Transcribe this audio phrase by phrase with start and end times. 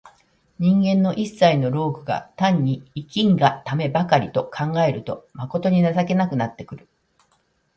[0.57, 6.87] 人間の一切の労苦が単に生きんがためばかりと考えると、まことに情けなくなってくる。